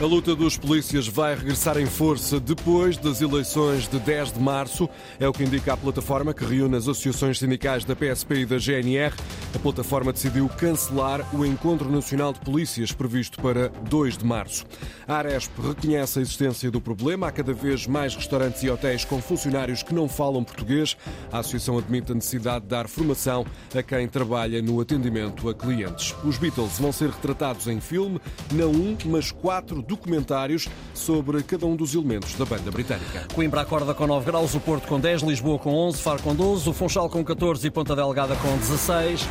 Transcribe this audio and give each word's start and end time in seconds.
A 0.00 0.06
luta 0.06 0.34
dos 0.34 0.56
polícias 0.56 1.06
vai 1.06 1.34
regressar 1.34 1.76
em 1.76 1.84
força 1.84 2.40
depois 2.40 2.96
das 2.96 3.20
eleições 3.20 3.86
de 3.86 3.98
10 3.98 4.32
de 4.32 4.40
março. 4.40 4.88
É 5.18 5.28
o 5.28 5.32
que 5.32 5.44
indica 5.44 5.74
a 5.74 5.76
plataforma 5.76 6.32
que 6.32 6.42
reúne 6.42 6.74
as 6.74 6.88
associações 6.88 7.38
sindicais 7.38 7.84
da 7.84 7.94
PSP 7.94 8.36
e 8.36 8.46
da 8.46 8.56
GNR. 8.56 9.14
A 9.54 9.58
plataforma 9.58 10.10
decidiu 10.10 10.48
cancelar 10.48 11.20
o 11.36 11.44
Encontro 11.44 11.90
Nacional 11.90 12.32
de 12.32 12.40
Polícias 12.40 12.92
previsto 12.92 13.42
para 13.42 13.68
2 13.90 14.16
de 14.16 14.24
março. 14.24 14.64
A 15.06 15.16
Aresp 15.16 15.50
reconhece 15.58 16.18
a 16.18 16.22
existência 16.22 16.70
do 16.70 16.80
problema. 16.80 17.28
Há 17.28 17.32
cada 17.32 17.52
vez 17.52 17.86
mais 17.86 18.14
restaurantes 18.14 18.62
e 18.62 18.70
hotéis 18.70 19.04
com 19.04 19.20
funcionários 19.20 19.82
que 19.82 19.92
não 19.92 20.08
falam 20.08 20.42
português. 20.42 20.96
A 21.30 21.40
associação 21.40 21.76
admite 21.76 22.10
a 22.10 22.14
necessidade 22.14 22.64
de 22.64 22.70
dar 22.70 22.88
formação 22.88 23.44
a 23.74 23.82
quem 23.82 24.08
trabalha 24.08 24.62
no 24.62 24.80
atendimento 24.80 25.46
a 25.46 25.54
clientes. 25.54 26.14
Os 26.24 26.38
Beatles 26.38 26.78
vão 26.78 26.90
ser 26.90 27.10
retratados 27.10 27.66
em 27.66 27.80
filme, 27.80 28.18
não 28.50 28.70
um, 28.70 28.96
mas 29.04 29.30
quatro 29.30 29.89
documentários 29.90 30.68
sobre 30.94 31.42
cada 31.42 31.66
um 31.66 31.76
dos 31.76 31.94
elementos 31.94 32.34
da 32.34 32.44
banda 32.44 32.70
britânica. 32.70 33.26
Coimbra 33.34 33.60
acorda 33.60 33.92
com 33.92 34.06
9 34.06 34.24
graus, 34.24 34.54
o 34.54 34.60
Porto 34.60 34.86
com 34.86 34.98
10, 34.98 35.22
Lisboa 35.22 35.58
com 35.58 35.74
11, 35.74 36.00
Faro 36.00 36.22
com 36.22 36.34
12, 36.34 36.68
o 36.68 36.72
Funchal 36.72 37.10
com 37.10 37.24
14 37.24 37.66
e 37.66 37.70
Ponta 37.70 37.96
Delgada 37.96 38.36
com 38.36 38.56
16. 38.56 39.28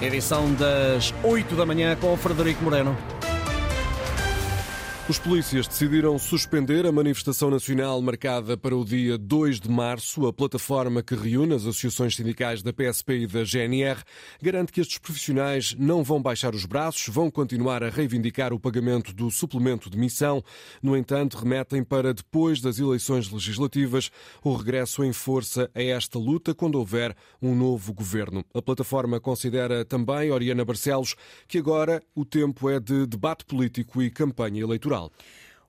Edição 0.00 0.52
das 0.54 1.12
8 1.22 1.54
da 1.54 1.66
manhã 1.66 1.96
com 1.96 2.16
Frederico 2.16 2.64
Moreno. 2.64 2.96
Os 5.08 5.18
polícias 5.18 5.66
decidiram 5.66 6.18
suspender 6.18 6.84
a 6.84 6.92
manifestação 6.92 7.48
nacional 7.48 7.98
marcada 8.02 8.58
para 8.58 8.76
o 8.76 8.84
dia 8.84 9.16
2 9.16 9.58
de 9.58 9.70
março. 9.70 10.26
A 10.26 10.32
plataforma 10.34 11.02
que 11.02 11.14
reúne 11.14 11.54
as 11.54 11.62
associações 11.62 12.14
sindicais 12.14 12.62
da 12.62 12.74
PSP 12.74 13.20
e 13.20 13.26
da 13.26 13.42
GNR 13.42 14.02
garante 14.42 14.70
que 14.70 14.82
estes 14.82 14.98
profissionais 14.98 15.74
não 15.78 16.04
vão 16.04 16.20
baixar 16.20 16.54
os 16.54 16.66
braços, 16.66 17.08
vão 17.08 17.30
continuar 17.30 17.82
a 17.82 17.88
reivindicar 17.88 18.52
o 18.52 18.60
pagamento 18.60 19.14
do 19.14 19.30
suplemento 19.30 19.88
de 19.88 19.96
missão. 19.96 20.44
No 20.82 20.94
entanto, 20.94 21.38
remetem 21.38 21.82
para 21.82 22.12
depois 22.12 22.60
das 22.60 22.78
eleições 22.78 23.30
legislativas 23.30 24.10
o 24.44 24.54
regresso 24.54 25.02
em 25.02 25.14
força 25.14 25.70
a 25.74 25.82
esta 25.82 26.18
luta 26.18 26.54
quando 26.54 26.74
houver 26.74 27.16
um 27.40 27.54
novo 27.54 27.94
governo. 27.94 28.44
A 28.52 28.60
plataforma 28.60 29.18
considera 29.18 29.86
também, 29.86 30.30
Oriana 30.30 30.66
Barcelos, 30.66 31.14
que 31.48 31.56
agora 31.56 32.02
o 32.14 32.26
tempo 32.26 32.68
é 32.68 32.78
de 32.78 33.06
debate 33.06 33.46
político 33.46 34.02
e 34.02 34.10
campanha 34.10 34.60
eleitoral. 34.60 34.97
Portugal. 34.98 35.12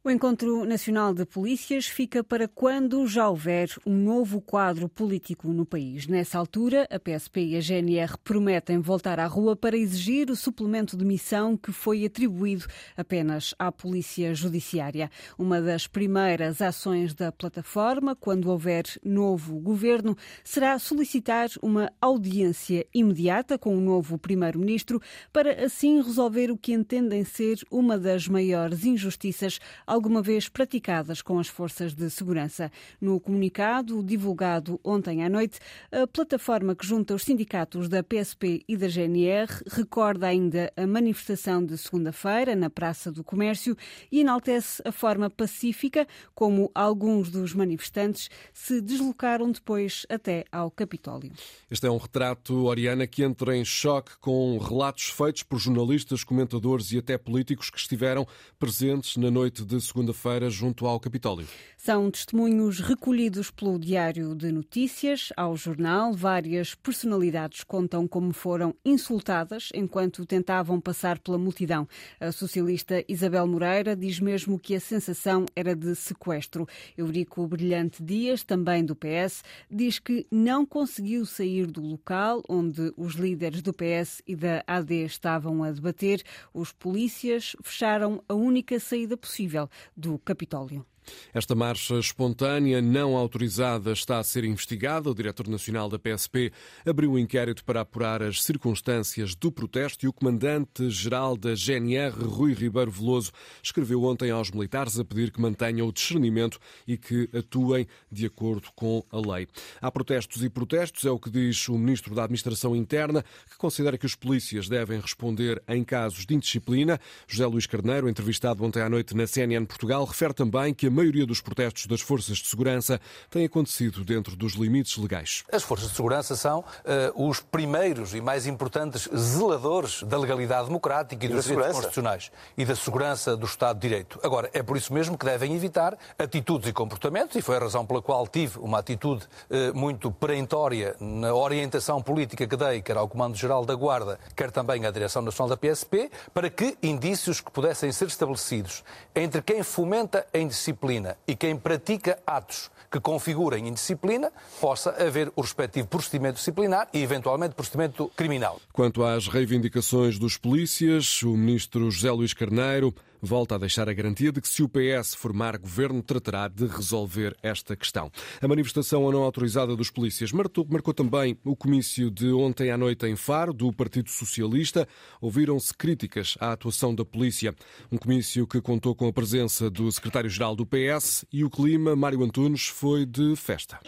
O 0.02 0.10
Encontro 0.10 0.64
Nacional 0.64 1.14
de 1.14 1.26
Polícias 1.26 1.86
fica 1.86 2.24
para 2.24 2.48
quando 2.48 3.06
já 3.06 3.28
houver 3.28 3.68
um 3.86 3.94
novo 3.94 4.40
quadro 4.40 4.88
político 4.88 5.50
no 5.50 5.66
país. 5.66 6.08
Nessa 6.08 6.40
altura, 6.40 6.88
a 6.90 6.98
PSP 6.98 7.42
e 7.42 7.58
a 7.58 7.60
GNR 7.60 8.18
prometem 8.24 8.80
voltar 8.80 9.20
à 9.20 9.26
rua 9.26 9.58
para 9.58 9.76
exigir 9.76 10.32
o 10.32 10.38
suplemento 10.38 10.96
de 10.96 11.04
missão 11.04 11.58
que 11.58 11.74
foi 11.74 12.06
atribuído 12.06 12.66
apenas 12.96 13.54
à 13.60 13.74
Polícia 13.74 14.34
Judiciária. 14.34 15.12
Uma 15.38 15.62
das 15.62 15.86
primeiras 15.86 16.62
ações 16.62 17.14
da 17.14 17.30
plataforma, 17.30 18.16
quando 18.16 18.50
houver 18.50 18.86
novo 19.04 19.60
governo, 19.60 20.16
será 20.46 20.80
solicitar 20.80 21.50
uma 21.62 21.92
audiência 22.00 22.88
imediata 22.94 23.58
com 23.58 23.78
o 23.78 23.82
novo 23.82 24.18
Primeiro-Ministro 24.18 25.02
para 25.34 25.66
assim 25.66 26.02
resolver 26.02 26.52
o 26.52 26.58
que 26.58 26.72
entendem 26.72 27.26
ser 27.26 27.60
uma 27.70 28.00
das 28.00 28.30
maiores 28.30 28.86
injustiças 28.86 29.60
alguma 29.90 30.22
vez 30.22 30.48
praticadas 30.48 31.20
com 31.22 31.40
as 31.40 31.48
forças 31.48 31.96
de 31.96 32.10
segurança. 32.12 32.72
No 33.02 33.20
comunicado 33.20 34.04
divulgado 34.04 34.80
ontem 34.84 35.24
à 35.26 35.30
noite, 35.30 35.60
a 35.92 36.06
plataforma 36.06 36.76
que 36.76 36.86
junta 36.86 37.16
os 37.16 37.24
sindicatos 37.24 37.90
da 37.90 38.04
PSP 38.04 38.64
e 38.68 38.78
da 38.78 38.88
GNR 38.88 39.52
recorda 39.68 40.28
ainda 40.28 40.72
a 40.78 40.86
manifestação 40.86 41.66
de 41.66 41.76
segunda-feira 41.76 42.56
na 42.56 42.70
Praça 42.70 43.12
do 43.12 43.24
Comércio 43.24 43.76
e 44.12 44.20
enaltece 44.20 44.80
a 44.86 44.92
forma 44.92 45.28
pacífica 45.28 46.08
como 46.36 46.70
alguns 46.76 47.32
dos 47.32 47.56
manifestantes 47.56 48.30
se 48.54 48.80
deslocaram 48.82 49.52
depois 49.52 50.06
até 50.08 50.46
ao 50.52 50.70
Capitólio. 50.70 51.32
Este 51.70 51.88
é 51.88 51.92
um 51.92 51.98
retrato, 51.98 52.66
Oriana, 52.66 53.08
que 53.08 53.24
entra 53.24 53.58
em 53.58 53.66
choque 53.66 54.12
com 54.20 54.58
relatos 54.60 55.06
feitos 55.06 55.42
por 55.42 55.58
jornalistas, 55.58 56.24
comentadores 56.24 56.92
e 56.92 57.00
até 57.00 57.18
políticos 57.18 57.72
que 57.72 57.80
estiveram 57.80 58.28
presentes 58.60 59.18
na 59.18 59.32
noite 59.32 59.66
de 59.66 59.79
segunda-feira 59.82 60.50
junto 60.50 60.86
ao 60.86 61.00
Capitólio. 61.00 61.48
São 61.78 62.12
testemunhos 62.12 62.80
recolhidos 62.80 63.50
pelo 63.50 63.80
Diário 63.80 64.36
de 64.36 64.52
Notícias. 64.52 65.30
Ao 65.38 65.56
jornal, 65.56 66.14
várias 66.14 66.76
personalidades 66.76 67.64
contam 67.64 68.08
como 68.08 68.34
foram 68.34 68.76
insultadas 68.84 69.70
enquanto 69.74 70.26
tentavam 70.26 70.82
passar 70.82 71.20
pela 71.20 71.38
multidão. 71.38 71.88
A 72.20 72.32
socialista 72.32 73.04
Isabel 73.08 73.48
Moreira 73.48 73.96
diz 73.96 74.20
mesmo 74.20 74.60
que 74.60 74.76
a 74.76 74.80
sensação 74.80 75.46
era 75.56 75.76
de 75.76 75.96
sequestro. 75.96 76.68
Eurico 76.98 77.48
Brilhante 77.48 78.04
Dias, 78.04 78.44
também 78.44 78.84
do 78.84 78.96
PS, 78.96 79.44
diz 79.72 80.00
que 80.00 80.28
não 80.30 80.66
conseguiu 80.66 81.26
sair 81.26 81.66
do 81.66 81.82
local 81.82 82.44
onde 82.50 82.92
os 82.98 83.14
líderes 83.14 83.62
do 83.62 83.74
PS 83.74 84.22
e 84.28 84.36
da 84.36 84.64
AD 84.68 85.06
estavam 85.06 85.64
a 85.64 85.72
debater. 85.72 86.22
Os 86.54 86.74
polícias 86.74 87.56
fecharam 87.64 88.22
a 88.28 88.34
única 88.34 88.80
saída 88.80 89.16
possível 89.16 89.69
do 89.96 90.20
Capitólio. 90.20 90.86
Esta 91.34 91.56
marcha 91.56 92.00
espontânea 92.00 92.82
não 92.82 93.16
autorizada 93.16 93.92
está 93.92 94.20
a 94.20 94.24
ser 94.24 94.44
investigada. 94.44 95.10
O 95.10 95.16
diretor 95.16 95.48
nacional 95.48 95.90
da 95.90 96.00
PSP 96.00 96.52
abriu 96.86 97.14
um 97.14 97.18
inquérito 97.18 97.64
para 97.64 97.82
apurar 97.82 98.22
as 98.22 98.44
circunstâncias 98.44 99.36
do 99.36 99.52
protesto 99.52 100.06
e 100.06 100.10
o 100.10 100.14
comandante-geral 100.14 101.38
da 101.38 101.54
GNR, 101.56 102.16
Rui 102.24 102.54
Ribeiro 102.54 102.92
Veloso, 102.92 103.32
escreveu 103.62 104.04
ontem 104.04 104.32
aos 104.32 104.52
militares 104.52 105.00
a 105.00 105.06
pedir 105.06 105.32
que 105.32 105.42
mantenham 105.42 105.88
o 105.88 105.94
discernimento 105.94 106.60
e 106.88 106.98
que 106.98 107.30
atuem 107.34 107.88
de 108.12 108.26
acordo 108.26 108.70
com 108.76 109.04
a 109.12 109.18
lei. 109.18 109.48
Há 109.82 109.92
protestos 109.92 110.44
e 110.44 110.50
protestos, 110.50 111.06
é 111.06 111.12
o 111.12 111.20
que 111.20 111.30
diz 111.30 111.68
o 111.70 111.78
ministro 111.78 112.14
da 112.16 112.24
Administração 112.24 112.76
Interna, 112.76 113.24
que 113.50 113.58
considera 113.58 113.98
que 113.98 114.06
os 114.06 114.16
polícias 114.16 114.68
devem 114.68 115.00
responder 115.00 115.62
em 115.68 115.84
casos 115.84 116.26
de 116.26 116.36
indisciplina. 116.36 117.00
José 117.28 117.46
Luís 117.46 117.66
Carneiro, 117.66 118.10
entrevistado 118.10 118.64
ontem 118.64 118.82
à 118.82 118.90
noite 118.90 119.16
na 119.16 119.28
CNN 119.28 119.66
Portugal, 119.66 120.06
refere 120.06 120.34
também 120.34 120.74
que 120.74 120.88
a 120.88 120.92
maioria 121.00 121.26
dos 121.26 121.40
protestos 121.40 121.86
das 121.86 122.02
forças 122.02 122.38
de 122.38 122.48
segurança 122.48 123.00
tem 123.30 123.46
acontecido 123.46 124.04
dentro 124.04 124.36
dos 124.36 124.54
limites 124.54 124.98
legais. 124.98 125.46
As 125.52 125.64
forças 125.64 125.90
de 125.90 125.96
segurança 125.96 126.36
são 126.36 126.60
uh, 126.60 127.30
os 127.30 127.40
primeiros 127.40 128.14
e 128.14 128.20
mais 128.20 128.46
importantes 128.46 129.08
zeladores 129.16 130.04
da 130.04 130.18
legalidade 130.18 130.68
democrática 130.68 131.26
e, 131.26 131.30
e 131.30 131.34
dos 131.34 131.46
direitos 131.46 131.72
constitucionais 131.72 132.32
e 132.58 132.66
da 132.66 132.76
segurança 132.76 133.38
do 133.38 133.46
Estado 133.46 133.80
de 133.80 133.88
Direito. 133.88 134.20
Agora, 134.22 134.50
é 134.54 134.62
por 134.62 134.76
isso 134.76 134.94
mesmo 134.94 135.18
que 135.18 135.26
devem 135.26 135.56
evitar 135.56 135.98
atitudes 136.18 136.68
e 136.68 136.74
comportamentos, 136.74 137.38
e 137.38 137.42
foi 137.42 137.56
a 137.56 137.60
razão 137.60 137.86
pela 137.86 138.02
qual 138.02 138.28
tive 138.28 138.60
uma 138.60 138.80
atitude 138.80 139.26
uh, 139.50 139.78
muito 139.78 140.12
perentória 140.12 140.98
na 141.00 141.34
orientação 141.34 142.02
política 142.02 142.46
que 142.46 142.58
dei, 142.58 142.82
quer 142.82 142.98
ao 142.98 143.08
Comando-Geral 143.08 143.66
da 143.66 143.76
Guarda, 143.76 144.20
quer 144.36 144.52
também 144.52 144.86
à 144.86 144.92
Direção 144.92 145.22
Nacional 145.22 145.56
da 145.56 145.58
PSP, 145.58 146.12
para 146.34 146.50
que 146.50 146.78
indícios 146.84 147.40
que 147.40 147.52
pudessem 147.52 147.92
ser 147.92 148.08
estabelecidos 148.08 148.84
entre 149.16 149.42
quem 149.42 149.64
fomenta 149.64 150.26
a 150.34 150.38
indisciplina 150.38 150.79
indisciplina 150.80 151.18
e 151.28 151.36
quem 151.36 151.58
pratica 151.58 152.18
atos 152.26 152.72
que 152.92 153.00
configurem 153.00 153.68
indisciplina, 153.68 154.32
possa 154.60 154.90
haver 154.92 155.32
o 155.36 155.42
respectivo 155.42 155.88
procedimento 155.88 156.36
disciplinar 156.36 156.88
e, 156.92 157.04
eventualmente, 157.04 157.54
procedimento 157.54 158.12
criminal. 158.16 158.60
Quanto 158.74 159.04
às 159.04 159.28
reivindicações 159.28 160.18
dos 160.18 160.38
polícias, 160.38 161.22
o 161.22 161.38
ministro 161.38 161.92
José 161.92 162.10
Luís 162.10 162.34
Carneiro 162.34 162.94
volta 163.22 163.56
a 163.56 163.58
deixar 163.58 163.90
a 163.90 163.94
garantia 163.94 164.32
de 164.32 164.42
que, 164.42 164.48
se 164.48 164.64
o 164.64 164.70
PS 164.70 165.16
formar 165.16 165.58
governo, 165.58 166.02
tratará 166.02 166.48
de 166.48 166.66
resolver 166.66 167.36
esta 167.42 167.76
questão. 167.76 168.12
A 168.42 168.48
manifestação 168.48 169.12
não 169.12 169.24
autorizada 169.24 169.76
dos 169.76 169.90
polícias 169.90 170.32
marcou, 170.32 170.66
marcou 170.70 170.94
também 170.94 171.38
o 171.44 171.56
comício 171.56 172.10
de 172.12 172.32
ontem 172.32 172.72
à 172.72 172.78
noite 172.78 173.06
em 173.06 173.16
Faro, 173.16 173.54
do 173.54 173.72
Partido 173.72 174.10
Socialista. 174.10 174.88
Ouviram-se 175.22 175.74
críticas 175.74 176.36
à 176.40 176.52
atuação 176.52 176.94
da 176.94 177.06
polícia. 177.06 177.54
Um 177.92 177.98
comício 177.98 178.48
que 178.48 178.62
contou 178.62 178.96
com 178.96 179.08
a 179.08 179.14
presença 179.14 179.70
do 179.70 179.92
secretário-geral 179.92 180.56
do 180.56 180.66
PS 180.66 181.26
e 181.32 181.44
o 181.44 181.50
clima, 181.50 181.96
Mário 181.96 182.24
Antunes, 182.24 182.68
foi 182.68 183.06
de 183.06 183.36
festa. 183.36 183.80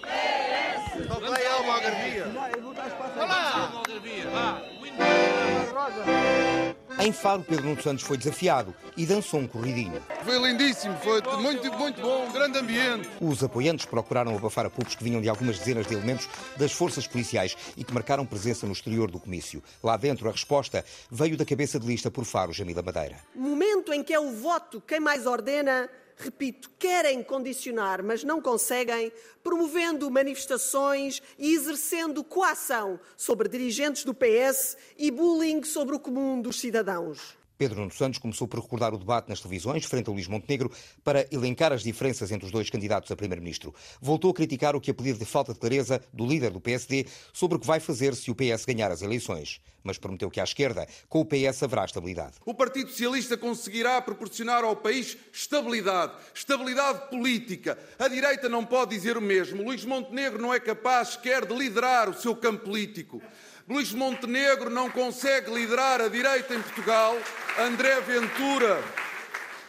Em 7.04 7.12
Faro, 7.12 7.42
Pedro 7.42 7.66
Nuno 7.66 7.82
Santos 7.82 8.04
foi 8.04 8.16
desafiado 8.16 8.76
e 8.96 9.08
dançou 9.08 9.40
um 9.40 9.48
corridinho. 9.48 10.00
Foi 10.24 10.38
lindíssimo, 10.38 10.96
foi 10.98 11.20
muito, 11.38 11.74
muito 11.74 12.00
bom, 12.00 12.28
um 12.28 12.32
grande 12.32 12.60
ambiente. 12.60 13.10
Os 13.20 13.44
apoiantes 13.44 13.88
procuraram 13.88 14.36
abafar 14.36 14.68
a 14.68 14.70
públicos 14.70 14.94
que 14.94 15.04
vinham 15.04 15.20
de 15.20 15.28
algumas 15.28 15.58
dezenas 15.58 15.88
de 15.88 15.96
elementos 15.96 16.30
das 16.58 16.72
forças 16.72 17.08
policiais 17.08 17.58
e 17.76 17.84
que 17.84 17.92
marcaram 17.92 18.24
presença 18.24 18.68
no 18.68 18.74
exterior 18.74 19.10
do 19.10 19.20
comício. 19.20 19.64
Lá 19.84 19.98
dentro, 19.98 20.30
a 20.30 20.32
resposta 20.32 20.86
veio 21.10 21.36
da 21.36 21.44
cabeça 21.44 21.80
de 21.80 21.88
lista 21.88 22.12
por 22.12 22.24
Faro, 22.24 22.54
Jamila 22.54 22.84
Madeira. 22.84 23.18
Momento 23.34 23.92
em 23.92 24.04
que 24.04 24.14
é 24.14 24.20
o 24.20 24.30
voto 24.34 24.80
quem 24.80 25.00
mais 25.00 25.26
ordena 25.26 25.90
repito, 26.22 26.72
querem 26.78 27.24
condicionar, 27.24 28.04
mas 28.04 28.24
não 28.24 28.40
conseguem, 28.42 29.12
promovendo 29.44 30.10
manifestações 30.10 31.22
e 31.38 31.54
exercendo 31.54 32.24
coação 32.24 33.00
sobre 33.18 33.50
dirigentes 33.50 34.06
do 34.06 34.14
PS 34.14 34.78
e 34.98 35.10
bullying 35.10 35.64
sobre 35.64 35.96
o 35.96 36.00
comum 36.00 36.40
dos 36.42 36.60
cidadãos. 36.60 37.41
Pedro 37.62 37.78
Nuno 37.78 37.92
Santos 37.92 38.18
começou 38.18 38.48
por 38.48 38.60
recordar 38.60 38.92
o 38.92 38.98
debate 38.98 39.30
nas 39.30 39.40
televisões 39.40 39.86
frente 39.86 40.10
a 40.10 40.12
Luís 40.12 40.26
Montenegro 40.26 40.72
para 41.04 41.28
elencar 41.32 41.72
as 41.72 41.84
diferenças 41.84 42.32
entre 42.32 42.48
os 42.48 42.52
dois 42.52 42.72
candidatos 42.72 43.12
a 43.12 43.16
primeiro-ministro. 43.16 43.72
Voltou 44.02 44.32
a 44.32 44.34
criticar 44.34 44.76
o 44.76 44.82
que 44.82 44.90
apelido 44.90 45.20
de 45.20 45.26
falta 45.26 45.54
de 45.54 45.60
clareza 45.60 46.02
do 46.12 46.26
líder 46.26 46.50
do 46.50 46.60
PSD 46.60 47.06
sobre 47.32 47.58
o 47.58 47.60
que 47.60 47.68
vai 47.68 47.80
fazer 47.80 48.16
se 48.16 48.32
o 48.32 48.36
PS 48.36 48.66
ganhar 48.66 48.90
as 48.90 49.04
eleições. 49.04 49.62
Mas 49.84 50.00
prometeu 50.00 50.32
que 50.32 50.40
à 50.40 50.44
esquerda, 50.44 50.88
com 51.08 51.20
o 51.22 51.26
PS, 51.26 51.62
haverá 51.62 51.86
estabilidade. 51.86 52.34
O 52.44 52.54
Partido 52.56 52.90
Socialista 52.90 53.38
conseguirá 53.38 54.02
proporcionar 54.02 54.64
ao 54.64 54.76
país 54.76 55.16
estabilidade, 55.32 56.14
estabilidade 56.34 57.12
política. 57.12 57.78
A 58.00 58.08
direita 58.08 58.50
não 58.50 58.66
pode 58.66 58.96
dizer 58.96 59.18
o 59.18 59.22
mesmo. 59.22 59.62
Luís 59.62 59.86
Montenegro 59.86 60.42
não 60.42 60.52
é 60.52 60.60
capaz 60.60 61.10
sequer 61.10 61.46
de 61.46 61.54
liderar 61.54 62.10
o 62.10 62.14
seu 62.16 62.36
campo 62.36 62.66
político. 62.66 63.22
Luís 63.72 63.94
Montenegro 63.94 64.70
não 64.70 64.90
consegue 64.90 65.50
liderar 65.50 66.02
a 66.02 66.10
direita 66.10 66.54
em 66.54 66.62
Portugal. 66.62 67.18
André 67.58 68.02
Ventura. 68.02 68.84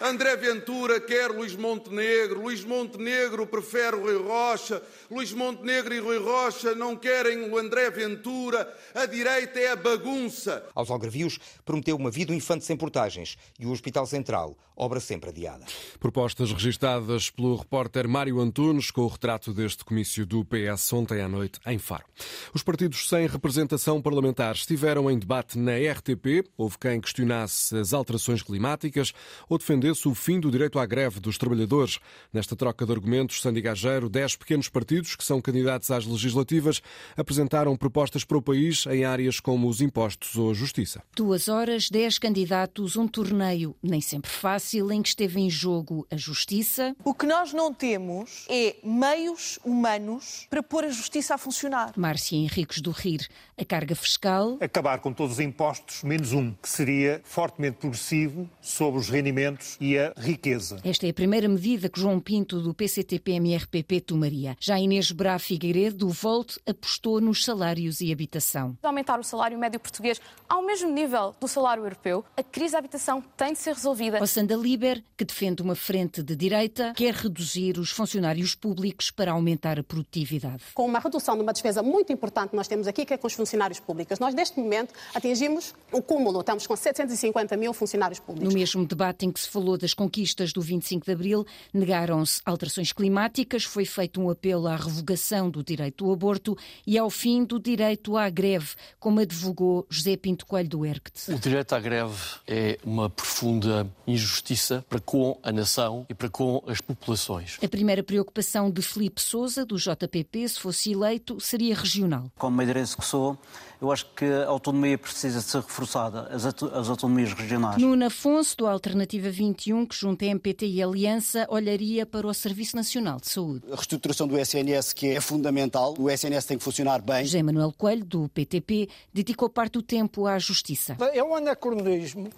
André 0.02 0.36
Ventura 0.36 1.00
quer 1.00 1.30
Luís 1.30 1.54
Montenegro, 1.54 2.42
Luís 2.42 2.64
Montenegro 2.64 3.46
prefere 3.46 3.96
Rui 3.96 4.16
Rocha, 4.16 4.82
Luís 5.08 5.32
Montenegro 5.32 5.94
e 5.94 6.00
Rui 6.00 6.18
Rocha 6.18 6.74
não 6.74 6.96
querem 6.96 7.48
o 7.48 7.56
André 7.56 7.88
Ventura, 7.88 8.68
a 8.92 9.06
direita 9.06 9.60
é 9.60 9.70
a 9.70 9.76
bagunça. 9.76 10.66
Aos 10.74 10.90
algarvios 10.90 11.38
prometeu 11.64 11.96
uma 11.96 12.10
vida 12.10 12.34
infante 12.34 12.64
sem 12.64 12.76
portagens 12.76 13.38
e 13.60 13.64
o 13.64 13.70
Hospital 13.70 14.04
Central, 14.04 14.58
obra 14.76 14.98
sempre 14.98 15.30
adiada. 15.30 15.64
Propostas 16.00 16.50
registadas 16.50 17.30
pelo 17.30 17.54
repórter 17.54 18.08
Mário 18.08 18.40
Antunes 18.40 18.90
com 18.90 19.02
o 19.02 19.06
retrato 19.06 19.54
deste 19.54 19.84
comício 19.84 20.26
do 20.26 20.44
PS 20.44 20.92
ontem 20.94 21.20
à 21.20 21.28
noite 21.28 21.60
em 21.64 21.78
Faro. 21.78 22.06
Os 22.52 22.64
partidos 22.64 23.08
sem 23.08 23.28
representação 23.28 24.02
parlamentar 24.02 24.56
estiveram 24.56 25.08
em 25.08 25.16
debate 25.16 25.56
na 25.56 25.76
RTP. 25.76 26.44
Houve 26.56 26.76
quem 26.76 27.00
questionasse 27.00 27.76
as 27.76 27.92
alterações 27.92 28.42
climáticas 28.42 29.12
ou 29.48 29.58
defendesse 29.58 29.91
o 30.06 30.14
fim 30.14 30.40
do 30.40 30.50
direito 30.50 30.78
à 30.78 30.86
greve 30.86 31.20
dos 31.20 31.38
trabalhadores. 31.38 31.98
Nesta 32.32 32.56
troca 32.56 32.84
de 32.86 32.92
argumentos, 32.92 33.40
Sandy 33.40 33.60
Gageiro, 33.60 34.08
dez 34.08 34.34
pequenos 34.34 34.68
partidos 34.68 35.14
que 35.14 35.24
são 35.24 35.40
candidatos 35.40 35.90
às 35.90 36.06
legislativas 36.06 36.82
apresentaram 37.16 37.76
propostas 37.76 38.24
para 38.24 38.38
o 38.38 38.42
país 38.42 38.86
em 38.86 39.04
áreas 39.04 39.40
como 39.40 39.68
os 39.68 39.80
impostos 39.80 40.36
ou 40.36 40.50
a 40.50 40.54
justiça. 40.54 41.02
Duas 41.14 41.48
horas, 41.48 41.88
dez 41.90 42.18
candidatos, 42.18 42.96
um 42.96 43.06
torneio 43.06 43.76
nem 43.82 44.00
sempre 44.00 44.30
fácil 44.30 44.90
em 44.90 45.02
que 45.02 45.08
esteve 45.10 45.40
em 45.40 45.50
jogo 45.50 46.06
a 46.10 46.16
justiça. 46.16 46.96
O 47.04 47.14
que 47.14 47.26
nós 47.26 47.52
não 47.52 47.72
temos 47.72 48.46
é 48.48 48.76
meios 48.82 49.58
humanos 49.64 50.46
para 50.48 50.62
pôr 50.62 50.84
a 50.84 50.90
justiça 50.90 51.34
a 51.34 51.38
funcionar. 51.38 51.92
Márcia 51.96 52.36
Henriques 52.36 52.80
do 52.80 52.90
Rir, 52.90 53.28
a 53.58 53.64
carga 53.64 53.94
fiscal. 53.94 54.58
Acabar 54.60 54.98
com 54.98 55.12
todos 55.12 55.34
os 55.34 55.40
impostos, 55.40 56.02
menos 56.02 56.32
um, 56.32 56.52
que 56.52 56.68
seria 56.68 57.20
fortemente 57.24 57.76
progressivo 57.76 58.48
sobre 58.60 59.00
os 59.00 59.08
rendimentos 59.08 59.76
e 59.82 59.98
a 59.98 60.12
riqueza. 60.16 60.78
Esta 60.84 61.08
é 61.08 61.10
a 61.10 61.12
primeira 61.12 61.48
medida 61.48 61.88
que 61.88 61.98
João 61.98 62.20
Pinto, 62.20 62.60
do 62.60 62.72
PCTP-MRPP, 62.72 64.00
tomaria. 64.00 64.56
Já 64.60 64.78
Inês 64.78 65.10
Brá 65.10 65.36
Figueiredo, 65.40 65.96
do 65.96 66.08
Volt, 66.08 66.56
apostou 66.64 67.20
nos 67.20 67.44
salários 67.44 68.00
e 68.00 68.12
habitação. 68.12 68.78
Aumentar 68.80 69.18
o 69.18 69.24
salário 69.24 69.58
médio 69.58 69.80
português 69.80 70.20
ao 70.48 70.62
mesmo 70.62 70.90
nível 70.90 71.34
do 71.40 71.48
salário 71.48 71.82
europeu, 71.82 72.24
a 72.36 72.42
crise 72.44 72.72
da 72.72 72.78
habitação 72.78 73.22
tem 73.36 73.54
de 73.54 73.58
ser 73.58 73.74
resolvida. 73.74 74.22
O 74.22 74.26
Sanda 74.26 74.54
Liber, 74.54 75.02
que 75.16 75.24
defende 75.24 75.62
uma 75.62 75.74
frente 75.74 76.22
de 76.22 76.36
direita, 76.36 76.92
quer 76.94 77.14
reduzir 77.14 77.78
os 77.78 77.90
funcionários 77.90 78.54
públicos 78.54 79.10
para 79.10 79.32
aumentar 79.32 79.80
a 79.80 79.82
produtividade. 79.82 80.62
Com 80.74 80.86
uma 80.86 81.00
redução 81.00 81.34
de 81.34 81.42
uma 81.42 81.52
despesa 81.52 81.82
muito 81.82 82.12
importante 82.12 82.50
que 82.50 82.56
nós 82.56 82.68
temos 82.68 82.86
aqui, 82.86 83.04
que 83.04 83.14
é 83.14 83.16
com 83.16 83.26
os 83.26 83.32
funcionários 83.32 83.80
públicos. 83.80 84.18
Nós, 84.20 84.34
neste 84.34 84.60
momento, 84.60 84.94
atingimos 85.12 85.74
o 85.90 86.00
cúmulo. 86.00 86.40
Estamos 86.40 86.66
com 86.66 86.76
750 86.76 87.56
mil 87.56 87.72
funcionários 87.72 88.20
públicos. 88.20 88.52
No 88.52 88.58
mesmo 88.58 88.86
debate 88.86 89.26
em 89.26 89.32
que 89.32 89.40
se 89.40 89.48
falou 89.48 89.71
das 89.76 89.94
conquistas 89.94 90.52
do 90.52 90.60
25 90.60 91.06
de 91.06 91.12
Abril, 91.12 91.46
negaram-se 91.72 92.40
alterações 92.44 92.92
climáticas, 92.92 93.64
foi 93.64 93.84
feito 93.84 94.20
um 94.20 94.30
apelo 94.30 94.66
à 94.66 94.76
revogação 94.76 95.50
do 95.50 95.62
direito 95.62 96.04
ao 96.04 96.12
aborto 96.12 96.56
e 96.86 96.98
ao 96.98 97.10
fim 97.10 97.44
do 97.44 97.58
direito 97.58 98.16
à 98.16 98.28
greve, 98.30 98.74
como 98.98 99.20
advogou 99.20 99.86
José 99.88 100.16
Pinto 100.16 100.46
Coelho 100.46 100.68
do 100.68 100.86
ERCT. 100.86 101.32
O 101.32 101.38
direito 101.38 101.74
à 101.74 101.80
greve 101.80 102.16
é 102.46 102.78
uma 102.84 103.08
profunda 103.08 103.86
injustiça 104.06 104.84
para 104.88 105.00
com 105.00 105.38
a 105.42 105.52
nação 105.52 106.06
e 106.08 106.14
para 106.14 106.28
com 106.28 106.62
as 106.66 106.80
populações. 106.80 107.58
A 107.62 107.68
primeira 107.68 108.02
preocupação 108.02 108.70
de 108.70 108.82
Felipe 108.82 109.20
Sousa, 109.20 109.64
do 109.64 109.76
JPP, 109.76 110.48
se 110.48 110.60
fosse 110.60 110.92
eleito, 110.92 111.40
seria 111.40 111.74
regional. 111.74 112.30
Como 112.36 112.56
madeirense 112.56 112.96
que 112.96 113.04
sou, 113.04 113.38
eu 113.80 113.90
acho 113.90 114.06
que 114.14 114.24
a 114.24 114.46
autonomia 114.46 114.96
precisa 114.96 115.40
de 115.40 115.44
ser 115.44 115.58
reforçada, 115.58 116.28
as, 116.28 116.46
as 116.46 116.88
autonomias 116.88 117.32
regionais. 117.32 117.82
Nuno 117.82 118.06
Afonso, 118.06 118.56
do 118.56 118.66
Alternativa 118.66 119.28
21, 119.52 119.86
que 119.86 119.94
junta 119.94 120.24
a 120.24 120.28
MPT 120.28 120.66
e 120.66 120.82
a 120.82 120.86
Aliança, 120.86 121.46
olharia 121.50 122.06
para 122.06 122.26
o 122.26 122.32
Serviço 122.32 122.74
Nacional 122.74 123.20
de 123.20 123.28
Saúde. 123.28 123.64
A 123.70 123.76
reestruturação 123.76 124.26
do 124.26 124.38
SNS, 124.38 124.92
que 124.92 125.08
é 125.08 125.20
fundamental, 125.20 125.94
o 125.98 126.10
SNS 126.10 126.46
tem 126.46 126.58
que 126.58 126.64
funcionar 126.64 127.02
bem. 127.02 127.24
José 127.24 127.42
Manuel 127.42 127.72
Coelho, 127.76 128.04
do 128.04 128.28
PTP, 128.30 128.88
dedicou 129.12 129.48
parte 129.50 129.74
do 129.74 129.82
tempo 129.82 130.26
à 130.26 130.38
justiça. 130.38 130.96
É 131.12 131.22
um 131.22 131.34
anacronismo 131.34 132.30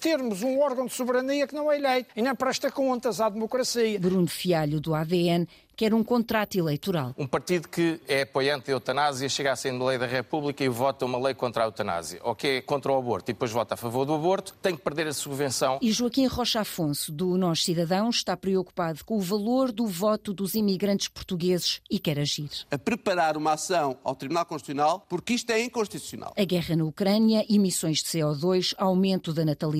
termos 0.00 0.42
um 0.42 0.58
órgão 0.60 0.86
de 0.86 0.92
soberania 0.92 1.46
que 1.46 1.54
não 1.54 1.70
é 1.70 1.76
eleito 1.76 2.08
e 2.16 2.22
não 2.22 2.34
presta 2.34 2.70
contas 2.70 3.20
à 3.20 3.28
democracia. 3.28 3.98
Bruno 4.00 4.26
Fialho, 4.26 4.80
do 4.80 4.94
ADN, 4.94 5.46
quer 5.76 5.92
um 5.92 6.02
contrato 6.02 6.56
eleitoral. 6.56 7.14
Um 7.18 7.26
partido 7.26 7.68
que 7.68 8.00
é 8.08 8.22
apoiante 8.22 8.68
da 8.68 8.72
eutanásia 8.72 9.28
chega 9.28 9.50
à 9.50 9.52
Assembleia 9.52 9.98
da 9.98 10.06
República 10.06 10.64
e 10.64 10.68
vota 10.68 11.04
uma 11.04 11.18
lei 11.18 11.34
contra 11.34 11.64
a 11.64 11.66
eutanásia, 11.66 12.18
ou 12.24 12.34
que 12.34 12.46
é 12.46 12.60
contra 12.62 12.90
o 12.90 12.96
aborto 12.96 13.30
e 13.30 13.34
depois 13.34 13.52
vota 13.52 13.74
a 13.74 13.76
favor 13.76 14.06
do 14.06 14.14
aborto, 14.14 14.54
tem 14.62 14.74
que 14.74 14.82
perder 14.82 15.06
a 15.06 15.12
subvenção. 15.12 15.78
E 15.82 15.92
Joaquim 15.92 16.26
Rocha 16.26 16.60
Afonso, 16.60 17.12
do 17.12 17.36
Nós 17.36 17.62
Cidadãos, 17.62 18.16
está 18.16 18.34
preocupado 18.36 19.04
com 19.04 19.18
o 19.18 19.20
valor 19.20 19.70
do 19.70 19.86
voto 19.86 20.32
dos 20.32 20.54
imigrantes 20.54 21.08
portugueses 21.08 21.82
e 21.90 21.98
quer 21.98 22.18
agir. 22.18 22.48
A 22.70 22.78
preparar 22.78 23.36
uma 23.36 23.52
ação 23.52 23.98
ao 24.02 24.14
Tribunal 24.14 24.46
Constitucional, 24.46 25.04
porque 25.06 25.34
isto 25.34 25.50
é 25.50 25.62
inconstitucional. 25.62 26.32
A 26.36 26.44
guerra 26.44 26.74
na 26.74 26.84
Ucrânia, 26.84 27.44
emissões 27.50 27.98
de 27.98 28.04
CO2, 28.04 28.74
aumento 28.78 29.32
da 29.32 29.44
natalidade, 29.44 29.75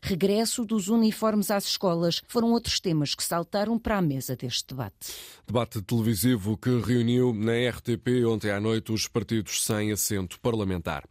regresso 0.00 0.64
dos 0.64 0.88
uniformes 0.88 1.50
às 1.50 1.64
escolas 1.64 2.22
foram 2.28 2.52
outros 2.52 2.80
temas 2.80 3.14
que 3.14 3.22
saltaram 3.22 3.78
para 3.78 3.98
a 3.98 4.02
mesa 4.02 4.36
deste 4.36 4.68
debate. 4.68 5.12
Debate 5.46 5.80
televisivo 5.82 6.56
que 6.56 6.80
reuniu 6.80 7.32
na 7.32 7.52
RTP 7.70 8.24
ontem 8.26 8.50
à 8.50 8.60
noite 8.60 8.92
os 8.92 9.06
partidos 9.08 9.64
sem 9.64 9.92
assento 9.92 10.40
parlamentar. 10.40 11.04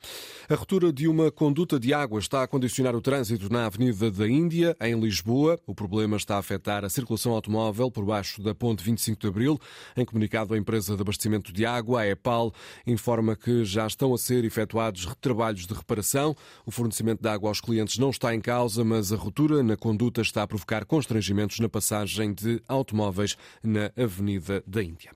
A 0.50 0.56
ruptura 0.56 0.92
de 0.92 1.08
uma 1.08 1.32
conduta 1.32 1.80
de 1.80 1.94
água 1.94 2.20
está 2.20 2.44
a 2.44 2.48
condicionar 2.48 2.96
o 2.96 3.02
trânsito 3.02 3.52
na 3.52 3.66
Avenida 3.66 4.12
da 4.12 4.28
Índia, 4.28 4.76
em 4.82 5.00
Lisboa. 5.00 5.60
O 5.66 5.74
problema 5.74 6.18
está 6.18 6.36
a 6.36 6.40
afetar 6.40 6.84
a 6.84 6.90
circulação 6.90 7.34
automóvel 7.34 7.90
por 7.90 8.06
baixo 8.06 8.42
da 8.42 8.54
Ponte 8.54 8.84
25 8.84 9.22
de 9.22 9.28
Abril. 9.28 9.60
Em 9.96 10.06
comunicado, 10.06 10.54
a 10.54 10.58
empresa 10.58 10.96
de 10.96 11.02
abastecimento 11.02 11.54
de 11.54 11.66
água, 11.66 12.02
a 12.02 12.08
EPAL, 12.08 12.54
informa 12.86 13.36
que 13.36 13.64
já 13.64 13.88
estão 13.88 14.14
a 14.14 14.18
ser 14.18 14.44
efetuados 14.44 15.08
trabalhos 15.22 15.66
de 15.66 15.74
reparação. 15.74 16.36
O 16.66 16.72
fornecimento 16.72 17.22
de 17.22 17.28
água 17.30 17.50
aos 17.50 17.62
clientes 17.62 17.98
não 17.98 18.10
está 18.16 18.34
em 18.34 18.40
causa, 18.40 18.84
mas 18.84 19.12
a 19.12 19.16
ruptura 19.16 19.62
na 19.62 19.76
conduta 19.76 20.22
está 20.22 20.44
a 20.44 20.48
provocar 20.48 20.86
constrangimentos 20.86 21.60
na 21.60 21.68
passagem 21.68 22.34
de 22.34 22.62
automóveis 22.68 23.36
na 23.62 23.92
Avenida 24.02 24.64
da 24.66 24.82
Índia. 24.82 25.12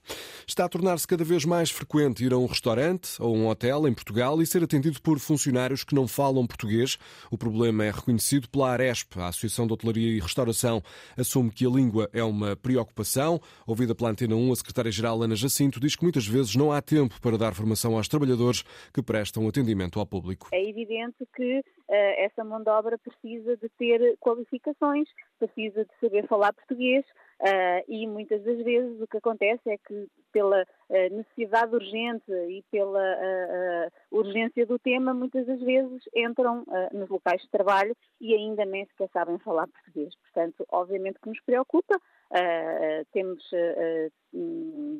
Está 0.46 0.65
a 0.65 0.70
tornar-se 0.70 1.08
cada 1.08 1.24
vez 1.24 1.46
mais 1.46 1.70
frequente 1.72 2.25
ir 2.25 2.34
a 2.34 2.38
um 2.38 2.46
restaurante 2.46 3.12
ou 3.20 3.36
um 3.36 3.48
hotel 3.48 3.88
em 3.88 3.94
Portugal 3.94 4.41
e 4.41 4.46
ser 4.46 4.63
atendido 4.63 5.01
por 5.01 5.18
funcionários 5.20 5.84
que 5.84 5.96
não 5.96 6.08
falam 6.08 6.46
português. 6.46 6.98
O 7.32 7.38
problema 7.38 7.86
é 7.86 7.91
reconhecido 7.91 8.50
pela 8.50 8.72
Aresp, 8.72 9.18
a 9.18 9.27
Associação 9.27 9.65
de 9.65 9.74
Hotelaria 9.74 10.12
e 10.12 10.20
Restauração, 10.20 10.84
assume 11.18 11.51
que 11.51 11.65
a 11.65 11.70
língua 11.70 12.10
é 12.12 12.24
uma 12.24 12.56
preocupação. 12.56 13.39
Ouvida 13.65 13.96
pela 13.96 14.10
Antena 14.10 14.36
1, 14.36 14.51
a 14.51 14.56
secretária-geral 14.58 15.24
Ana 15.24 15.36
Jacinto 15.36 15.79
diz 15.79 15.96
que 15.96 16.03
muitas 16.03 16.27
vezes 16.27 16.56
não 16.56 16.72
há 16.72 16.82
tempo 16.82 17.20
para 17.22 17.38
dar 17.38 17.53
formação 17.53 17.96
aos 17.96 18.08
trabalhadores 18.08 18.63
que 18.94 19.01
prestam 19.01 19.48
atendimento 19.48 20.00
ao 20.00 20.06
público. 20.06 20.50
É 20.51 20.70
evidente 20.70 21.18
que 21.36 21.63
essa 21.89 22.43
mão 22.43 22.62
de 22.62 22.69
obra 22.69 22.98
precisa 22.98 23.58
de 23.58 23.67
ter 23.69 24.17
qualificações, 24.19 25.10
precisa 25.39 25.86
de 25.86 25.91
saber 26.00 26.27
falar 26.27 26.53
português, 26.53 27.05
Uh, 27.39 27.79
e 27.88 28.05
muitas 28.05 28.43
das 28.43 28.58
vezes 28.65 29.00
o 29.00 29.08
que 29.08 29.15
acontece 29.15 29.62
é 29.69 29.77
que, 29.77 30.10
pela 30.29 30.62
uh, 30.62 31.15
necessidade 31.15 31.74
urgente 31.74 32.29
e 32.29 32.62
pela 32.69 33.00
urgência 34.12 34.65
do 34.65 34.77
tema, 34.77 35.13
muitas 35.13 35.46
das 35.48 35.62
vezes 35.62 36.03
entram 36.13 36.65
nos 36.91 37.10
locais 37.10 37.41
de 37.41 37.50
trabalho 37.50 37.96
e 38.19 38.34
ainda 38.34 38.65
nem 38.65 38.86
sequer 38.88 39.10
sabem 39.13 39.38
falar 39.39 39.67
português. 39.67 40.13
Portanto, 40.15 40.65
obviamente 40.69 41.19
que 41.22 41.29
nos 41.29 41.39
preocupa, 41.41 42.00
Uh, 42.32 43.06
temos 43.12 43.44
uh, 43.54 44.12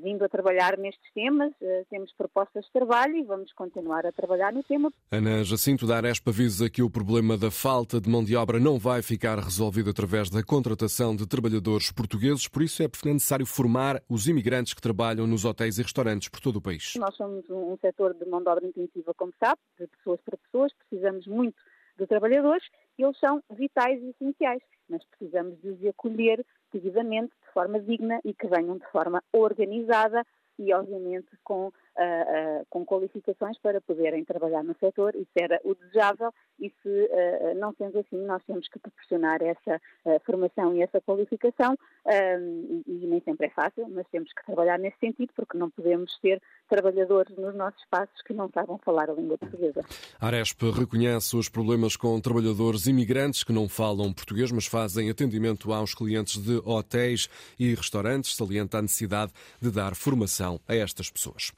vindo 0.02 0.26
a 0.26 0.30
trabalhar 0.30 0.76
nestes 0.80 1.14
temas, 1.14 1.54
temos 1.88 2.12
propostas 2.14 2.66
de 2.66 2.72
trabalho 2.72 3.16
e 3.16 3.24
vamos 3.24 3.54
continuar 3.54 4.04
a 4.04 4.12
trabalhar 4.12 4.52
no 4.52 4.64
tema. 4.64 4.92
Ana 5.12 5.44
Jacinto 5.44 5.86
da 5.86 5.98
Arespa 5.98 6.32
avisa 6.32 6.68
que 6.68 6.82
o 6.82 6.90
problema 6.90 7.38
da 7.38 7.52
falta 7.52 8.02
de 8.02 8.10
mão 8.10 8.24
de 8.24 8.36
obra 8.36 8.60
não 8.60 8.80
vai 8.80 9.04
ficar 9.04 9.38
resolvido 9.38 9.92
através 9.92 10.32
da 10.32 10.44
contratação 10.44 11.16
de 11.16 11.28
trabalhadores 11.28 11.92
portugueses, 11.92 12.48
por 12.48 12.64
isso 12.64 12.82
é 12.82 12.88
necessário 13.06 13.46
formar 13.46 14.02
os 14.10 14.28
imigrantes 14.28 14.74
que 14.74 14.82
trabalham 14.82 15.28
nos 15.28 15.46
hotéis 15.46 15.78
e 15.78 15.84
restaurantes 15.84 16.30
por 16.30 16.40
todo 16.40 16.56
o 16.56 16.62
país. 16.62 16.94
Nós 16.96 17.16
somos 17.16 17.48
um, 17.52 17.74
um 17.74 17.78
setor 17.78 18.16
de 18.16 18.26
mão 18.26 18.42
de 18.42 18.50
obra 18.50 18.66
intensiva, 18.66 19.14
como 19.14 19.32
sabe, 19.40 19.62
de 19.80 19.86
pessoas 19.86 20.20
para 20.22 20.38
pessoas, 20.38 20.74
precisamos 20.74 21.28
muito 21.28 21.62
de 22.00 22.08
trabalhadores, 22.08 22.64
eles 22.98 23.18
são 23.20 23.44
vitais 23.52 24.02
e 24.02 24.10
essenciais, 24.10 24.62
mas 24.90 25.04
precisamos 25.06 25.60
de 25.62 25.70
os 25.70 25.86
acolher 25.86 26.46
devidamente, 26.72 27.34
de 27.46 27.54
forma 27.54 27.80
digna 27.80 28.20
e 28.24 28.34
que 28.34 28.48
venham 28.48 28.78
de 28.78 28.86
forma 28.88 29.22
organizada 29.34 30.26
e, 30.58 30.74
obviamente, 30.74 31.30
com, 31.44 31.72
uh, 32.00 32.62
uh, 32.62 32.66
com 32.70 32.86
qualificações 32.86 33.58
para 33.60 33.82
poderem 33.82 34.24
trabalhar 34.24 34.64
no 34.64 34.76
setor. 34.80 35.16
Isso 35.16 35.32
era 35.36 35.60
o 35.64 35.76
desejável 35.76 36.34
e, 36.60 36.74
se 36.82 36.90
uh, 36.90 37.60
não 37.60 37.74
sendo 37.78 38.00
assim, 38.00 38.18
nós 38.26 38.42
temos 38.46 38.68
que 38.70 38.80
proporcionar 38.80 39.42
essa 39.42 39.82
formação 40.26 40.76
e 40.76 40.82
essa 40.82 41.02
qualificação 41.02 41.76
e, 42.08 42.84
e, 42.88 43.08
nem 43.08 43.22
sempre 43.22 43.48
é 43.48 43.50
fácil, 43.50 43.88
mas 43.90 44.08
temos 44.12 44.32
que 44.34 44.46
trabalhar 44.46 44.80
nesse 44.80 44.98
sentido 45.00 45.32
porque 45.36 45.58
não 45.58 45.70
podemos 45.70 46.18
ter 46.20 46.42
trabalhadores 46.70 47.36
nos 47.38 47.56
nossos 47.56 47.80
espaços 47.82 48.22
que 48.26 48.34
não 48.34 48.50
sabem 48.54 48.78
falar 48.80 49.10
a 49.10 49.14
língua 49.14 49.38
portuguesa. 49.38 49.84
A 50.20 50.28
Aresp 50.28 50.62
reconhece 50.72 51.36
os 51.36 51.50
problemas 51.50 51.96
com 51.96 52.20
trabalhadores 52.22 52.88
imigrantes 52.88 53.44
que 53.44 53.52
não 53.52 53.68
falam 53.68 54.14
português, 54.14 54.52
mas 54.52 54.66
fazem 54.66 55.10
atendimento 55.10 55.72
aos 55.74 55.94
clientes 55.94 56.38
de 56.38 56.62
hotéis 56.66 57.28
e 57.60 57.74
restaurantes, 57.74 58.36
salienta 58.36 58.78
a 58.78 58.82
necessidade 58.82 59.32
de 59.62 59.72
dar 59.72 59.96
formação 59.96 60.60
a 60.68 60.76
estas 60.76 61.10
pessoas. 61.10 61.52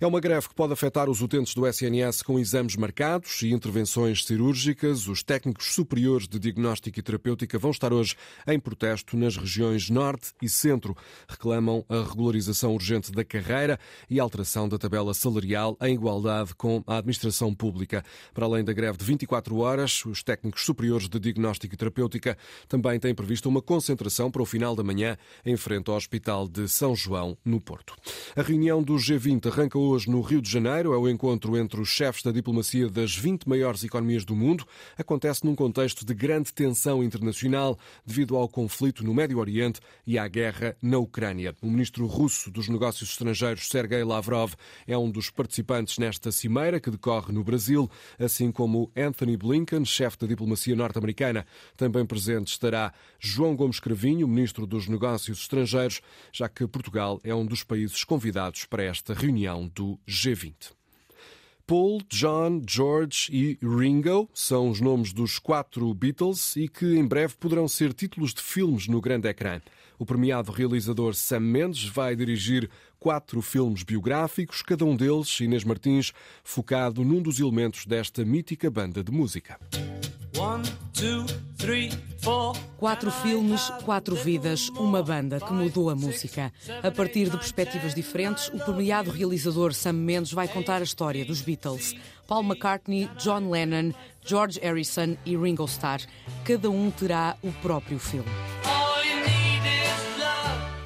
É 0.00 0.06
uma 0.06 0.20
greve 0.20 0.48
que 0.48 0.54
pode 0.54 0.72
afetar 0.72 1.10
os 1.10 1.20
utentes 1.20 1.54
do 1.54 1.66
SNS 1.66 2.22
com 2.22 2.38
exames 2.38 2.76
marcados 2.76 3.42
e 3.42 3.52
intervenções 3.52 4.24
cirúrgicas. 4.24 5.08
Os 5.08 5.22
técnicos 5.22 5.74
superiores 5.74 6.28
de 6.28 6.38
diagnóstico 6.38 6.98
e 6.98 7.02
terapêutica 7.02 7.58
vão 7.58 7.70
estar 7.70 7.92
hoje 7.92 8.16
em 8.46 8.58
protesto 8.58 9.16
nas 9.16 9.36
regiões 9.36 9.90
Norte 9.90 10.32
e 10.40 10.48
Centro. 10.48 10.96
Reclamam 11.28 11.84
a 11.88 12.02
regularização 12.02 12.74
urgente 12.74 13.12
da 13.12 13.24
carreira 13.24 13.78
e 14.08 14.20
alteração 14.20 14.68
da 14.68 14.78
tabela 14.78 15.12
salarial 15.12 15.76
em 15.82 15.94
igualdade 15.94 16.54
com 16.54 16.82
a 16.86 16.98
administração 16.98 17.54
pública. 17.54 18.04
Para 18.32 18.46
além 18.46 18.64
da 18.64 18.72
greve 18.72 18.98
de 18.98 19.04
24 19.04 19.56
horas, 19.58 20.04
os 20.06 20.22
técnicos 20.22 20.64
superiores 20.64 21.08
de 21.08 21.18
diagnóstico 21.18 21.74
e 21.74 21.76
terapêutica 21.76 22.38
também 22.68 22.98
têm 23.00 23.14
previsto 23.14 23.48
uma 23.48 23.60
concentração 23.60 24.30
para 24.30 24.42
o 24.42 24.46
final 24.46 24.76
da 24.76 24.82
manhã 24.82 25.16
em 25.44 25.56
frente 25.56 25.90
ao 25.90 25.96
Hospital 25.96 26.46
de 26.46 26.68
São 26.68 26.94
João, 26.94 27.36
no 27.44 27.60
Porto. 27.60 27.94
A 28.36 28.42
reunião 28.42 28.82
do 28.82 28.94
G20 28.94 29.46
arranca 29.46 29.67
hoje 29.76 30.08
no 30.08 30.20
Rio 30.20 30.40
de 30.40 30.48
Janeiro. 30.48 30.94
É 30.94 30.96
o 30.96 31.08
encontro 31.08 31.56
entre 31.56 31.80
os 31.80 31.88
chefes 31.88 32.22
da 32.22 32.30
diplomacia 32.30 32.88
das 32.88 33.16
20 33.16 33.48
maiores 33.48 33.82
economias 33.82 34.24
do 34.24 34.36
mundo. 34.36 34.64
Acontece 34.96 35.44
num 35.44 35.56
contexto 35.56 36.06
de 36.06 36.14
grande 36.14 36.54
tensão 36.54 37.02
internacional 37.02 37.76
devido 38.06 38.36
ao 38.36 38.48
conflito 38.48 39.04
no 39.04 39.12
Médio 39.12 39.38
Oriente 39.38 39.80
e 40.06 40.16
à 40.16 40.28
guerra 40.28 40.76
na 40.80 40.98
Ucrânia. 40.98 41.56
O 41.60 41.66
ministro 41.66 42.06
russo 42.06 42.52
dos 42.52 42.68
Negócios 42.68 43.10
Estrangeiros, 43.10 43.68
Sergei 43.68 44.04
Lavrov, 44.04 44.28
Lavrov 44.28 44.52
é 44.86 44.96
um 44.96 45.10
dos 45.10 45.30
participantes 45.30 45.98
nesta 45.98 46.30
cimeira 46.30 46.78
que 46.78 46.90
decorre 46.90 47.32
no 47.32 47.42
Brasil, 47.42 47.90
assim 48.18 48.52
como 48.52 48.92
Anthony 48.96 49.36
Blinken, 49.36 49.84
chefe 49.84 50.18
da 50.18 50.26
diplomacia 50.26 50.76
norte-americana. 50.76 51.46
Também 51.76 52.04
presente 52.04 52.48
estará 52.48 52.92
João 53.18 53.56
Gomes 53.56 53.80
Cravinho, 53.80 54.28
ministro 54.28 54.66
dos 54.66 54.86
Negócios 54.86 55.40
Estrangeiros, 55.40 56.00
já 56.32 56.48
que 56.48 56.66
Portugal 56.66 57.18
é 57.24 57.34
um 57.34 57.46
dos 57.46 57.64
países 57.64 58.04
convidados 58.04 58.64
para 58.66 58.84
esta 58.84 59.14
reunião 59.14 59.57
do 59.66 59.98
G20. 60.06 60.72
Paul, 61.66 62.00
John, 62.08 62.62
George 62.66 63.28
e 63.30 63.58
Ringo 63.62 64.30
são 64.32 64.70
os 64.70 64.80
nomes 64.80 65.12
dos 65.12 65.38
quatro 65.38 65.92
Beatles 65.92 66.56
e 66.56 66.66
que 66.66 66.96
em 66.96 67.06
breve 67.06 67.34
poderão 67.36 67.68
ser 67.68 67.92
títulos 67.92 68.32
de 68.32 68.40
filmes 68.40 68.88
no 68.88 69.02
grande 69.02 69.28
ecrã. 69.28 69.60
O 69.98 70.06
premiado 70.06 70.50
realizador 70.50 71.14
Sam 71.14 71.40
Mendes 71.40 71.84
vai 71.84 72.16
dirigir 72.16 72.70
quatro 72.98 73.42
filmes 73.42 73.82
biográficos, 73.82 74.62
cada 74.62 74.84
um 74.84 74.96
deles, 74.96 75.40
Inês 75.40 75.62
Martins, 75.62 76.12
focado 76.42 77.04
num 77.04 77.20
dos 77.20 77.38
elementos 77.38 77.84
desta 77.84 78.24
mítica 78.24 78.70
banda 78.70 79.04
de 79.04 79.12
música. 79.12 79.58
Quatro 82.76 83.10
filmes, 83.10 83.70
quatro 83.84 84.14
vidas, 84.14 84.68
uma 84.70 85.02
banda 85.02 85.40
que 85.40 85.52
mudou 85.52 85.90
a 85.90 85.96
música. 85.96 86.52
A 86.82 86.90
partir 86.92 87.28
de 87.28 87.36
perspectivas 87.36 87.94
diferentes, 87.94 88.48
o 88.48 88.58
premiado 88.58 89.10
realizador 89.10 89.74
Sam 89.74 89.94
Mendes 89.94 90.32
vai 90.32 90.46
contar 90.46 90.80
a 90.80 90.84
história 90.84 91.24
dos 91.24 91.40
Beatles. 91.40 91.94
Paul 92.28 92.44
McCartney, 92.44 93.10
John 93.18 93.50
Lennon, 93.50 93.92
George 94.24 94.60
Harrison 94.60 95.16
e 95.26 95.36
Ringo 95.36 95.64
Starr. 95.64 96.02
Cada 96.44 96.70
um 96.70 96.90
terá 96.90 97.36
o 97.42 97.50
próprio 97.54 97.98
filme. 97.98 98.30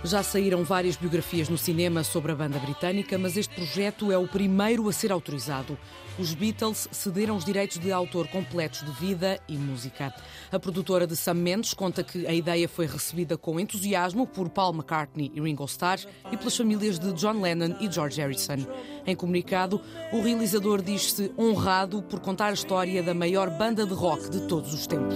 Já 0.04 0.20
saíram 0.20 0.64
várias 0.64 0.96
biografias 0.96 1.48
no 1.48 1.56
cinema 1.56 2.02
sobre 2.02 2.32
a 2.32 2.34
banda 2.34 2.58
britânica, 2.58 3.16
mas 3.16 3.36
este 3.36 3.54
projeto 3.54 4.10
é 4.10 4.18
o 4.18 4.26
primeiro 4.26 4.88
a 4.88 4.92
ser 4.92 5.12
autorizado. 5.12 5.78
Os 6.18 6.34
Beatles 6.34 6.88
cederam 6.90 7.36
os 7.36 7.44
direitos 7.44 7.78
de 7.78 7.92
autor 7.92 8.26
completos 8.26 8.84
de 8.84 8.90
vida 8.90 9.38
e 9.48 9.56
música. 9.56 10.12
A 10.50 10.58
produtora 10.58 11.06
de 11.06 11.14
Sam 11.14 11.34
Mendes 11.34 11.72
conta 11.72 12.02
que 12.02 12.26
a 12.26 12.34
ideia 12.34 12.68
foi 12.68 12.86
recebida 12.86 13.38
com 13.38 13.60
entusiasmo 13.60 14.26
por 14.26 14.48
Paul 14.48 14.74
McCartney 14.74 15.30
e 15.34 15.40
Ringo 15.40 15.64
Starr 15.66 16.00
e 16.32 16.36
pelas 16.36 16.56
famílias 16.56 16.98
de 16.98 17.12
John 17.12 17.40
Lennon 17.40 17.76
e 17.80 17.90
George 17.90 18.20
Harrison. 18.20 18.66
Em 19.06 19.14
comunicado, 19.14 19.80
o 20.12 20.20
realizador 20.20 20.82
diz-se 20.82 21.32
honrado 21.38 22.02
por 22.02 22.18
contar 22.18 22.48
a 22.48 22.54
história 22.54 23.04
da 23.04 23.14
maior 23.14 23.48
banda 23.50 23.86
de 23.86 23.94
rock 23.94 24.28
de 24.28 24.48
todos 24.48 24.74
os 24.74 24.84
tempos. 24.84 25.14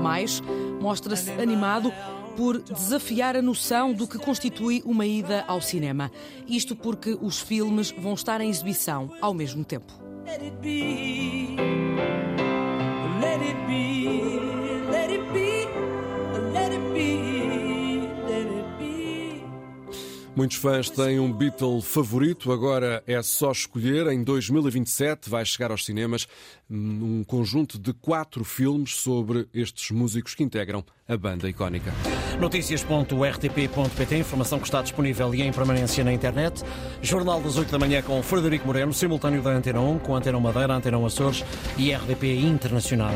Mais, 0.00 0.40
mostra-se 0.80 1.32
animado 1.32 1.92
por 2.38 2.62
desafiar 2.62 3.34
a 3.34 3.42
noção 3.42 3.92
do 3.92 4.06
que 4.06 4.16
constitui 4.16 4.80
uma 4.86 5.04
ida 5.04 5.44
ao 5.48 5.60
cinema. 5.60 6.08
Isto 6.46 6.76
porque 6.76 7.18
os 7.20 7.40
filmes 7.40 7.90
vão 7.90 8.14
estar 8.14 8.40
em 8.40 8.48
exibição 8.48 9.10
ao 9.20 9.34
mesmo 9.34 9.64
tempo. 9.64 9.92
Let 10.24 10.42
it 10.42 10.56
be, 10.62 11.56
let 13.20 13.42
it 13.42 13.58
be, 13.66 14.37
Muitos 20.38 20.58
fãs 20.58 20.88
têm 20.88 21.18
um 21.18 21.32
Beatle 21.32 21.82
favorito, 21.82 22.52
agora 22.52 23.02
é 23.08 23.20
só 23.22 23.50
escolher. 23.50 24.06
Em 24.06 24.22
2027 24.22 25.28
vai 25.28 25.44
chegar 25.44 25.72
aos 25.72 25.84
cinemas 25.84 26.28
um 26.70 27.24
conjunto 27.24 27.76
de 27.76 27.92
quatro 27.92 28.44
filmes 28.44 28.94
sobre 28.94 29.48
estes 29.52 29.90
músicos 29.90 30.36
que 30.36 30.44
integram 30.44 30.84
a 31.08 31.16
banda 31.16 31.48
icónica. 31.48 31.92
Notícias.rtp.pt, 32.38 34.16
informação 34.16 34.60
que 34.60 34.66
está 34.66 34.80
disponível 34.80 35.34
e 35.34 35.42
em 35.42 35.52
permanência 35.52 36.04
na 36.04 36.12
internet. 36.12 36.62
Jornal 37.02 37.40
das 37.40 37.56
8 37.56 37.72
da 37.72 37.78
manhã 37.80 38.00
com 38.00 38.22
Frederico 38.22 38.64
Moreno, 38.64 38.94
simultâneo 38.94 39.42
da 39.42 39.50
Antena 39.50 39.80
1, 39.80 39.98
com 39.98 40.14
Antena 40.14 40.38
Madeira, 40.38 40.72
Antena 40.72 41.04
Açores 41.04 41.44
e 41.76 41.92
RDP 41.92 42.36
Internacional. 42.36 43.14